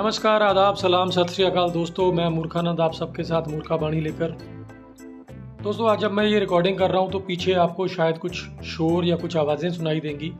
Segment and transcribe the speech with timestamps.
[0.00, 4.30] नमस्कार, आदाब, सलाम, सत श्री अकाल। दोस्तों, मैं मूर्खानंद, आप सबके साथ मूर्खा बाणी लेकर।
[5.62, 8.32] दोस्तों, आज जब मैं ये रिकॉर्डिंग कर रहा हूँ तो पीछे आपको शायद कुछ
[8.64, 10.32] शोर या कुछ आवाज़ें सुनाई देंगी।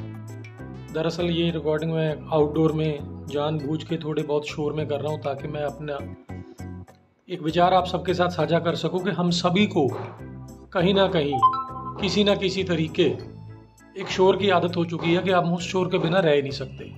[0.95, 2.99] दरअसल, ये रिकॉर्डिंग मैं आउटडोर में
[3.31, 5.99] जानबूझ के थोड़े बहुत शोर में कर रहा हूँ, ताकि मैं अपना
[7.29, 9.89] एक विचार आप सबके साथ साझा कर सकूँ कि हम सभी को
[10.73, 11.35] कहीं ना कहीं,
[12.01, 13.17] किसी ना किसी तरीके,
[14.01, 16.43] एक शोर की आदत हो चुकी है कि हम उस शोर के बिना रह ही
[16.43, 16.95] नहीं सकते।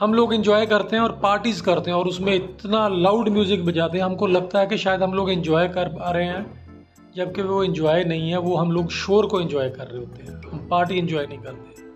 [0.00, 3.98] हम लोग इन्जॉय करते हैं और पार्टीज़ करते हैं और उसमें इतना लाउड म्यूज़िक बजाते
[3.98, 6.44] हैं। हमको लगता है कि शायद हम लोग इन्जॉय कर पा रहे हैं,
[7.16, 10.40] जबकि वो इन्जॉय नहीं है। वो हम लोग शोर को इन्जॉय कर रहे होते हैं।
[10.50, 11.86] हम पार्टी इन्जॉय नहीं करते।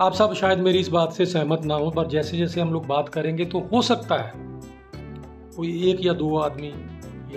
[0.00, 2.86] आप सब शायद मेरी इस बात से सहमत ना हो, पर जैसे जैसे हम लोग
[2.86, 4.32] बात करेंगे तो हो सकता है
[5.56, 6.72] कोई एक या दो आदमी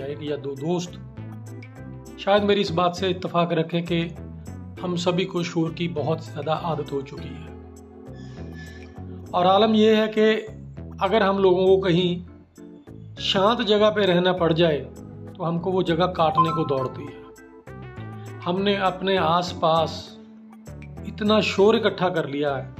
[0.00, 1.00] या एक या दो दोस्त
[2.20, 4.02] शायद मेरी इस बात से इत्तेफाक रखें कि
[4.80, 7.57] हम सभी को शोर की बहुत ज़्यादा आदत हो चुकी है।
[9.34, 10.30] और आलम यह है कि
[11.02, 12.24] अगर हम लोगों को कहीं
[13.22, 14.78] शांत जगह पे रहना पड़ जाए
[15.36, 19.92] तो हमको वो जगह काटने को दौड़ती है। हमने अपने आसपास
[21.08, 22.76] इतना शोर इकट्ठा कर लिया है।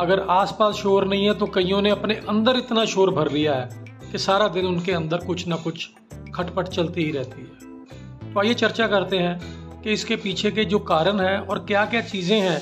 [0.00, 3.68] अगर आसपास शोर नहीं है तो कईयों ने अपने अंदर इतना शोर भर लिया है
[4.12, 5.88] कि सारा दिन उनके अंदर कुछ ना कुछ
[6.34, 9.40] खटपट चलती ही रहती है। तो आइए चर्चा करते हैं
[9.82, 12.60] कि इसके पीछे के जो कारण है और क्या क्या चीज़ें हैं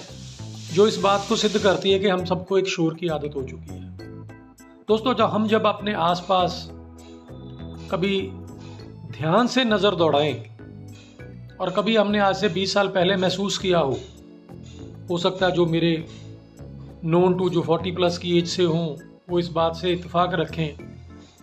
[0.73, 3.43] जो इस बात को सिद्ध करती है कि हम सबको एक शोर की आदत हो
[3.43, 3.89] चुकी है।
[4.89, 6.69] दोस्तों, जब हम जब अपने आसपास
[7.91, 8.21] कभी
[9.13, 10.35] ध्यान से नज़र दौड़ाएँ
[11.61, 13.99] और कभी हमने आज से 20 साल पहले महसूस किया हो
[15.11, 15.93] हो सकता है जो मेरे
[17.05, 18.87] नोन टू जो 40 प्लस की एज से हों,
[19.31, 20.77] वो इस बात से इतफाक़ रखें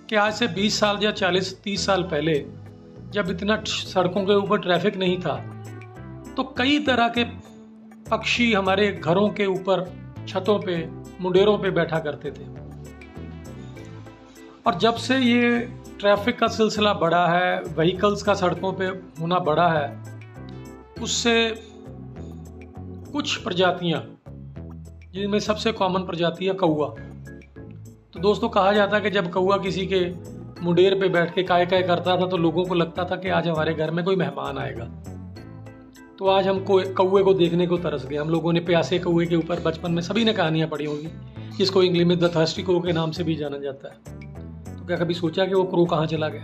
[0.09, 2.33] कि आज से 20 साल या 40-30 साल पहले
[3.11, 5.35] जब इतना सड़कों के ऊपर ट्रैफ़िक नहीं था
[6.37, 7.23] तो कई तरह के
[8.11, 9.83] पक्षी हमारे घरों के ऊपर,
[10.27, 10.77] छतों पे,
[11.21, 12.45] मुंडेरों पे बैठा करते थे।
[14.65, 15.59] और जब से ये
[15.99, 18.85] ट्रैफ़िक का सिलसिला बढ़ा है, व्हीकल्स का सड़कों पे
[19.21, 19.87] होना बढ़ा है,
[21.01, 21.33] उससे
[23.11, 24.01] कुछ प्रजातियाँ,
[25.13, 26.87] जिनमें सबसे कॉमन प्रजाति है कौआ
[28.13, 29.99] तो दोस्तों, कहा जाता है कि जब कौआ किसी के
[30.61, 33.47] मुंडेर पे बैठ के काय काय करता था तो लोगों को लगता था कि आज
[33.47, 34.85] हमारे घर में कोई मेहमान आएगा।
[36.19, 39.35] तो आज हमको कौए को देखने को तरस गए। हम लोगों ने प्यासे कौए के
[39.35, 41.09] ऊपर बचपन में सभी ने कहानियाँ पढ़ी होगी,
[41.57, 45.13] जिसको इंग्लिश में द क्रो के नाम से भी जाना जाता है। तो क्या कभी
[45.13, 46.43] सोचा कि वो क्रो कहाँ चला गया?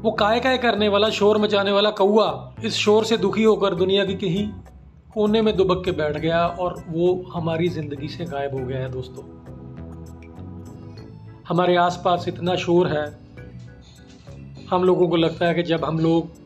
[0.00, 4.04] वो काय काय करने वाला, शोर मचाने वाला कौआ इस शोर से दुखी होकर दुनिया
[4.04, 4.46] की कहीं
[5.14, 8.90] कोने में दुबक के बैठ गया और वो हमारी ज़िंदगी से गायब हो गया है
[8.90, 9.24] दोस्तों।
[11.48, 13.06] हमारे आसपास इतना शोर है,
[14.70, 16.37] हम लोगों को लगता है कि जब हम लोग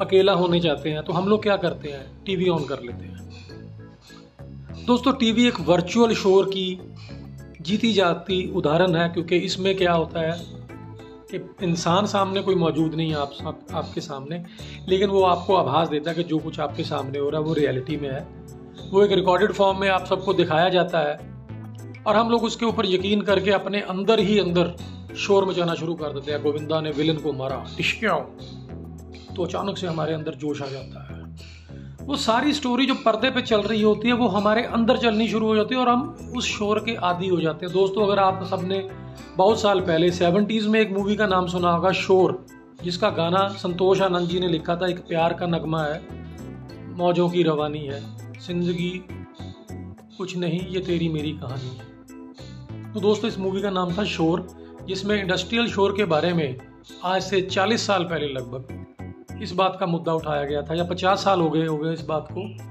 [0.00, 2.24] अकेला होने जाते हैं तो हम लोग क्या करते हैं?
[2.24, 3.18] टीवी ऑन कर लेते हैं।
[4.86, 6.80] दोस्तों टीवी एक वर्चुअल शोर की
[7.60, 10.60] जीती जाती उदाहरण है क्योंकि इसमें क्या होता है
[11.30, 14.44] कि इंसान सामने कोई मौजूद नहीं है आप, आप आपके सामने
[14.88, 17.54] लेकिन वो आपको आभास देता है कि जो कुछ आपके सामने हो रहा है वो
[17.54, 18.26] रियलिटी में है।
[18.90, 21.18] वो एक रिकॉर्डेड फॉर्म में आप सबको दिखाया जाता है
[22.06, 24.74] और हम लोग उसके ऊपर यकीन करके अपने अंदर ही अंदर
[25.16, 28.20] शोर मचाना शुरू कर देते हैं। गोविंदा ने विलन को मारा। टिश्क्याओ
[29.40, 33.42] तो अचानक से हमारे अंदर जोश आ जाता है। वो सारी स्टोरी जो पर्दे पे
[33.42, 36.44] चल रही होती है, वो हमारे अंदर चलनी शुरू हो जाती है और हम उस
[36.44, 38.88] शोर के आदि हो जाते हैं। दोस्तों, अगर आप सबने
[39.36, 42.46] बहुत साल पहले सेवेंटीज़ में एक मूवी का नाम सुना होगा, शोर,
[42.84, 46.02] जिसका गाना संतोष आनंद जी ने लिखा था, एक प्यार का नगमा है,
[46.96, 48.00] मौजों की रवानी है,
[48.46, 49.04] ज़िंदगी
[50.18, 54.46] कुछ नहीं, ये तेरी मेरी कहानी है। तो दोस्तों, इस मूवी का नाम था शोर,
[54.86, 56.56] जिसमें इंडस्ट्रियल शोर के बारे में
[57.04, 58.79] आज से 40 साल पहले लगभग
[59.42, 62.00] इस बात का मुद्दा उठाया गया था, या पचास साल हो गए हो गए इस
[62.00, 62.70] बात को।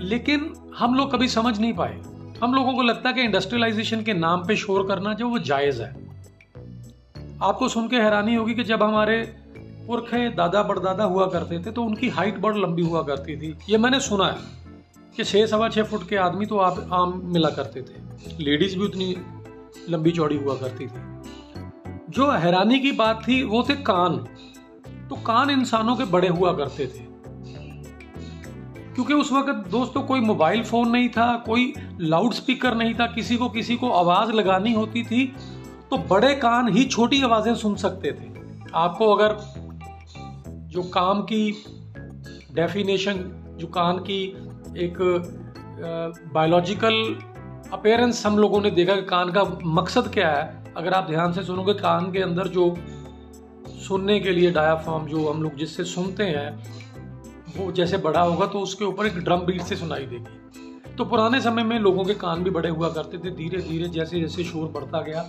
[0.00, 2.02] लेकिन हम लोग कभी समझ नहीं पाए।
[2.42, 5.82] हम लोगों को लगता है कि इंडस्ट्रियलाइजेशन के नाम पे शोर करना जो वो जायज़
[5.82, 6.06] है।
[7.42, 11.82] आपको सुन के हैरानी होगी कि जब हमारे पुरखे दादा बड़दादा हुआ करते थे तो
[11.82, 14.36] उनकी हाइट बड़ लंबी हुआ करती थी। ये मैंने सुना है
[15.16, 17.94] कि छः सवा छः फुट के आदमी तो आप, आम मिला करते थे।
[18.44, 19.16] लेडीज़ भी उतनी
[19.90, 21.16] लंबी चौड़ी हुआ करती थी।
[22.10, 24.26] जो हैरानी की बात थी, वो थे कान।
[25.10, 27.04] तो कान इंसानों के बड़े हुआ करते थे।
[28.94, 33.36] क्योंकि उस वक्त दोस्तों कोई मोबाइल फ़ोन नहीं था, कोई लाउड स्पीकर नहीं था, किसी
[33.36, 35.26] को किसी को आवाज़ लगानी होती थी
[35.90, 38.30] तो बड़े कान ही छोटी आवाज़ें सुन सकते थे।
[38.74, 39.36] आपको अगर
[40.68, 41.50] जो काम की
[42.54, 43.24] डेफिनेशन
[43.58, 44.22] जो कान की
[44.76, 44.98] एक
[46.34, 46.94] बायोलॉजिकल
[47.72, 51.42] अपेयरेंस हम लोगों ने देखा कि कान का मकसद क्या है, अगर आप ध्यान से
[51.42, 52.68] सुनोगे, कान के अंदर जो
[53.88, 56.50] सुनने के लिए डायाफॉर्म जो हम लोग जिससे सुनते हैं,
[57.56, 61.40] वो जैसे बड़ा होगा तो उसके ऊपर एक ड्रम बीट से सुनाई देगी। तो पुराने
[61.40, 64.68] समय में लोगों के कान भी बड़े हुआ करते थे धीरे धीरे जैसे जैसे शोर
[64.70, 65.22] बढ़ता गया,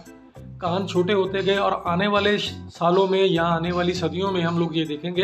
[0.61, 4.59] कान छोटे होते गए और आने वाले सालों में या आने वाली सदियों में हम
[4.59, 5.23] लोग ये देखेंगे,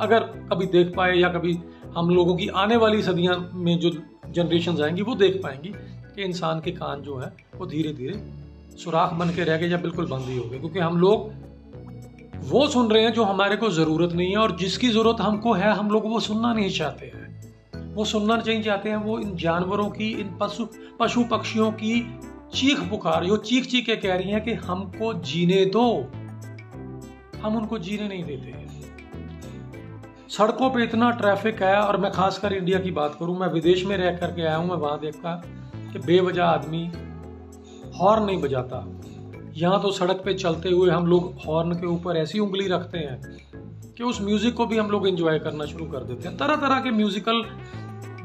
[0.00, 1.58] अगर कभी देख पाए या कभी
[1.96, 3.90] हम लोगों की आने वाली सदियाँ में जो
[4.30, 5.72] जनरेशन आएँगी, वो देख पाएँगी
[6.14, 8.22] कि इंसान के कान जो है, वो धीरे धीरे
[8.78, 11.32] सुराख बन के रह गए या बिल्कुल बंद ही हो गए, क्योंकि हम लोग
[12.44, 15.70] वो सुन रहे हैं जो हमारे को ज़रूरत नहीं है और जिसकी ज़रूरत हमको है,
[15.72, 19.88] हम लोग वो सुनना नहीं चाहते हैं। वो सुनना नहीं चाहते हैं, वो इन जानवरों
[19.90, 20.66] की, इन पशु
[21.00, 22.00] पशु पक्षियों की
[22.54, 25.86] चीख पुकार जो चीख चीख के कह रही हैं कि हमको जीने दो।
[27.42, 28.62] हम उनको जीने नहीं देते
[30.28, 33.96] सड़कों पे इतना ट्रैफ़िक है और मैं खासकर इंडिया की बात करूँ, मैं विदेश में
[33.96, 35.34] रह करके आया हूँ, मैं वहाँ देखा
[35.92, 36.90] कि बेवजह आदमी
[37.98, 38.78] हॉर्न नहीं बजाता।
[39.56, 43.20] यहाँ तो सड़क पे चलते हुए हम लोग हॉर्न के ऊपर ऐसी उंगली रखते हैं
[43.96, 46.80] कि उस म्यूज़िक को भी हम लोग एंजॉय करना शुरू कर देते हैं। तरह तरह
[46.80, 47.42] के म्यूज़िकल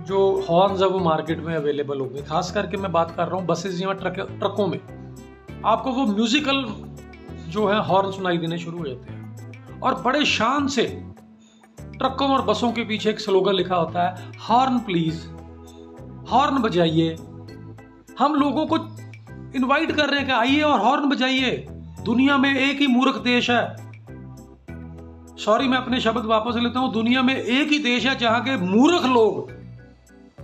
[0.08, 3.46] जो हॉर्न है वो मार्केट में अवेलेबल होंगे। खास करके मैं बात कर रहा हूँ
[3.48, 4.80] बसेज या ट्रक ट्रकों में।
[5.66, 6.66] आपको वो म्यूज़िकल
[7.50, 10.84] जो है हॉर्न सुनाई देने शुरू हो जाते हैं। और बड़े शान से
[11.78, 15.28] ट्रकों और बसों के पीछे एक स्लोगन लिखा होता है हॉर्न प्लीज़
[16.32, 17.16] हॉर्न बजाइए।
[18.20, 18.78] हम लोगों को
[19.56, 21.52] इनवाइट कर रहे हैं कि आइए और हॉर्न बजाइए।
[22.06, 23.76] दुनिया में एक ही मूर्ख देश है।
[25.38, 28.58] सॉरी मैं अपने शब्द वापस लेता हूँ। दुनिया में एक ही देश है जहाँ के
[28.58, 29.58] मूर्ख लोग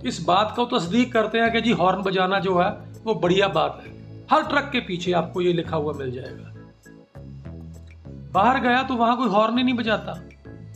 [0.06, 2.68] इस बात को तस्दीक करते हैं कि जी हॉर्न बजाना जो है,
[3.04, 3.94] वो बढ़िया बात है।
[4.30, 6.52] हर ट्रक के पीछे आपको ये लिखा हुआ मिल जाएगा।
[8.32, 10.20] बाहर गया तो वहाँ कोई हॉर्न ही नहीं बजाता।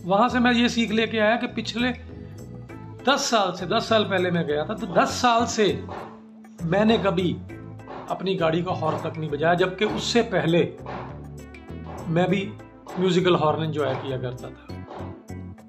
[0.05, 1.91] वहाँ से मैं ये सीख लेके आया कि पिछले
[3.09, 5.67] दस साल से, दस साल पहले मैं गया था तो दस साल से
[6.62, 7.37] मैंने कभी
[8.11, 10.62] अपनी गाड़ी का हॉर्न तक नहीं बजाया, जबकि उससे पहले
[12.09, 12.43] मैं भी
[12.99, 14.79] म्यूजिकल हॉर्न एंजॉय किया करता था।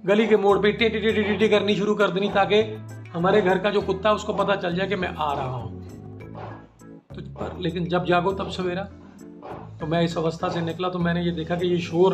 [0.05, 2.61] गली के मोड़ पे टी टी टी टी करनी शुरू कर देनी ताकि
[3.13, 5.79] हमारे घर का जो कुत्ता है, उसको पता चल जाए कि मैं आ रहा हूँ।
[7.15, 8.83] तो पर लेकिन जब जागो, तब सवेरा।
[9.79, 12.13] तो मैं इस अवस्था से निकला तो मैंने ये देखा कि ये शोर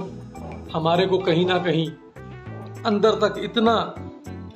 [0.73, 1.87] हमारे को कहीं ना कहीं
[2.85, 3.73] अंदर तक इतना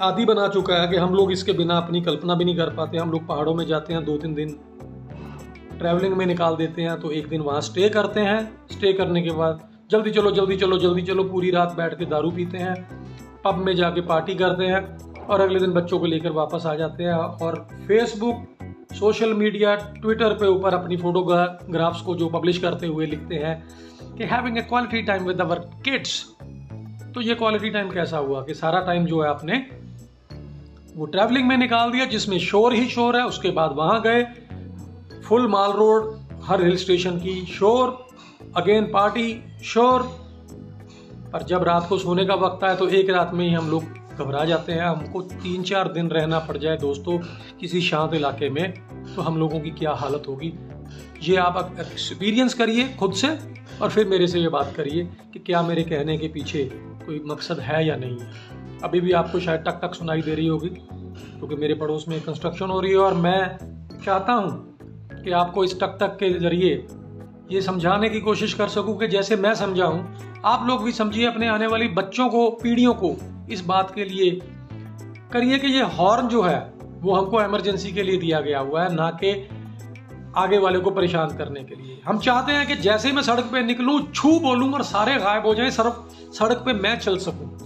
[0.02, 2.98] आदि बना चुका है कि हम लोग इसके बिना अपनी कल्पना भी नहीं कर पाते,
[2.98, 4.56] हम लोग पहाड़ों में जाते हैं दो तीन दिन।
[5.82, 8.40] ट्रैवलिंग में निकाल देते हैं तो एक दिन वहाँ स्टे करते हैं।
[8.72, 12.32] स्टे करने के बाद जल्दी चलो जल्दी चलो जल्दी चलो, पूरी रात बैठ के दारू
[12.32, 12.76] पीते हैं
[13.44, 17.04] पब में जाके पार्टी करते हैं और अगले दिन बच्चों को लेकर वापस आ जाते
[17.04, 17.56] हैं और
[17.88, 18.48] फेसबुक
[18.94, 23.56] सोशल मीडिया ट्विटर पे ऊपर अपनी फोटोग्राफ्स को जो पब्लिश करते हुए लिखते हैं
[24.18, 26.24] कि having a quality time with our kids
[27.16, 29.66] तो ये क्वालिटी टाइम कैसा हुआ कि सारा टाइम जो है आपने
[30.96, 34.24] वो ट्रैवलिंग में निकाल दिया, जिसमें शोर ही शोर है, उसके बाद वहाँ गए
[35.32, 36.08] फुल माल रोड,
[36.44, 37.90] हर हिल स्टेशन की शोर,
[38.56, 40.02] अगेन पार्टी, शोर।
[41.34, 43.84] पर जब रात को सोने का वक्त आए तो एक रात में ही हम लोग
[44.16, 47.18] घबरा जाते हैं। हमको तीन चार दिन रहना पड़ जाए दोस्तों
[47.60, 48.74] किसी शांत इलाके में
[49.16, 50.54] तो हम लोगों की क्या हालत होगी?
[51.22, 53.30] ये आप एक्सपीरियंस करिए खुद से
[53.82, 56.64] और फिर मेरे से ये बात करिए कि क्या मेरे कहने के पीछे
[57.06, 60.48] कोई मकसद है या नहीं। है अभी भी आपको शायद टक टक सुनाई दे रही
[60.48, 63.58] होगी, क्योंकि मेरे पड़ोस में कंस्ट्रक्शन हो रही है और मैं
[64.06, 64.71] चाहता हूँ
[65.24, 66.88] कि आपको इस टक तक के ज़रिए
[67.52, 70.04] ये समझाने की कोशिश कर सकूँ कि जैसे मैं समझाऊं,
[70.46, 73.16] आप लोग भी समझिए अपने आने वाली बच्चों को, पीढ़ियों को
[73.50, 74.32] इस बात के लिए।
[75.34, 78.94] करिए कि ये हॉर्न जो है, वो हमको एमरजेंसी के लिए दिया गया हुआ है,
[78.96, 79.50] ना कि
[80.38, 83.44] आगे वाले को परेशान करने के लिए। हम चाहते हैं कि जैसे ही मैं सड़क
[83.44, 86.08] पे निकलूं, छू बोलूँ और सारे गायब हो जाएँ, सड़क
[86.40, 87.58] सड़क पे मैं चल सकूँ।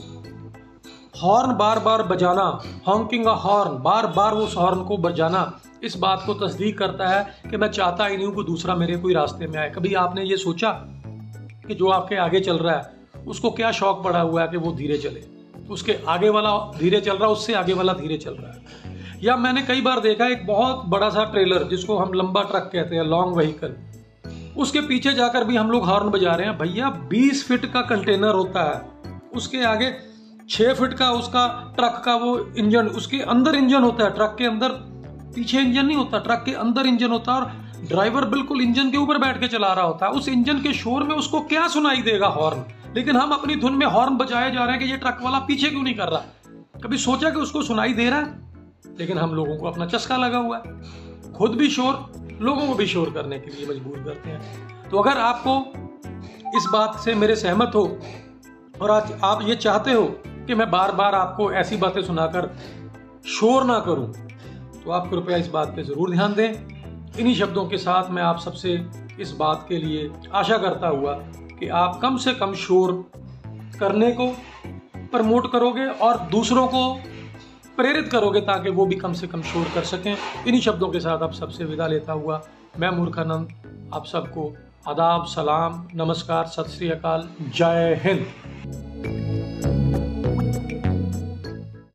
[1.23, 6.33] हॉर्न बार बार बजाना हॉन्किंग हॉर्न बार बार उस हॉर्न को बजाना इस बात को
[6.33, 9.57] तस्दीक करता है कि मैं चाहता ही नहीं हूँ कि दूसरा मेरे कोई रास्ते में
[9.59, 10.71] आए। कभी आपने ये सोचा
[11.67, 12.93] कि जो आपके आगे चल रहा है,
[13.27, 15.23] उसको क्या शौक पड़ा हुआ है कि वो धीरे चले?
[15.69, 19.35] उसके आगे वाला धीरे चल रहा है, उससे आगे वाला धीरे चल रहा है। या
[19.37, 23.03] मैंने कई बार देखा, एक बहुत बड़ा सा ट्रेलर जिसको हम लंबा ट्रक कहते हैं,
[23.03, 23.75] लॉन्ग व्हीकल,
[24.57, 28.35] उसके पीछे जाकर भी हम लोग हॉर्न बजा रहे हैं, भैया 20 फीट का कंटेनर
[28.35, 29.91] होता है, उसके आगे
[30.49, 34.45] छह फीट का उसका ट्रक का वो इंजन, उसके अंदर इंजन होता है, ट्रक के
[34.45, 34.69] अंदर
[35.35, 37.45] पीछे इंजन नहीं होता, ट्रक के अंदर इंजन होता और
[37.87, 41.03] ड्राइवर बिल्कुल इंजन के ऊपर बैठ के चला रहा होता। है उस इंजन के शोर
[41.03, 42.63] में उसको क्या सुनाई देगा हॉर्न?
[42.95, 45.69] लेकिन हम अपनी धुन में हॉर्न बजाए जा रहे हैं कि ये ट्रक वाला पीछे
[45.69, 46.21] क्यों नहीं कर रहा?
[46.83, 48.39] कभी सोचा कि उसको सुनाई दे रहा है?
[48.99, 50.81] लेकिन हम लोगों को अपना चस्का लगा हुआ है।
[51.33, 55.17] खुद भी शोर, लोगों को भी शोर करने के लिए मजबूर करते हैं। तो अगर
[55.17, 55.65] आपको
[56.57, 57.99] इस बात से मेरे सहमत हो
[58.81, 62.57] और आज आप ये चाहते हो कि मैं बार बार आपको ऐसी बातें सुनाकर
[63.27, 64.24] शोर ना करूँ
[64.85, 68.39] तो आप कृपया इस बात पे ज़रूर ध्यान दें। इन्हीं शब्दों के साथ मैं आप
[68.39, 68.73] सबसे
[69.19, 71.13] इस बात के लिए आशा करता हुआ
[71.59, 72.91] कि आप कम से कम शोर
[73.79, 74.27] करने को
[75.11, 76.83] प्रमोट करोगे और दूसरों को
[77.77, 81.23] प्रेरित करोगे ताकि वो भी कम से कम शोर कर सकें। इन्हीं शब्दों के साथ
[81.23, 82.41] आप सबसे विदा लेता हुआ
[82.79, 83.49] मैं मूर्खानंद,
[83.93, 84.53] आप सबको
[84.87, 88.25] आदाब, सलाम, नमस्कार, सत श्री अकाल, जय हिंद।